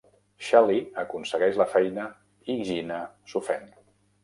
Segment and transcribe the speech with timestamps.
[0.45, 2.07] Shelley aconsegueix la feina
[2.55, 3.01] i Geena
[3.35, 3.71] s'ofèn.